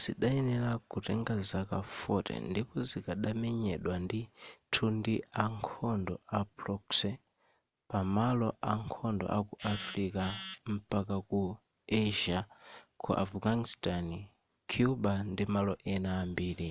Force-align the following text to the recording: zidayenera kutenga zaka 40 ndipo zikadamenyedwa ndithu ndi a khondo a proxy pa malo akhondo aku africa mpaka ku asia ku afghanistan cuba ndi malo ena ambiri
zidayenera 0.00 0.70
kutenga 0.90 1.34
zaka 1.50 1.78
40 2.00 2.50
ndipo 2.50 2.74
zikadamenyedwa 2.90 3.94
ndithu 4.04 4.84
ndi 4.96 5.14
a 5.44 5.46
khondo 5.66 6.14
a 6.38 6.40
proxy 6.56 7.12
pa 7.88 8.00
malo 8.14 8.48
akhondo 8.74 9.26
aku 9.38 9.54
africa 9.74 10.16
mpaka 10.74 11.14
ku 11.30 11.42
asia 12.02 12.40
ku 13.00 13.08
afghanistan 13.24 14.06
cuba 14.70 15.12
ndi 15.30 15.44
malo 15.54 15.74
ena 15.92 16.10
ambiri 16.22 16.70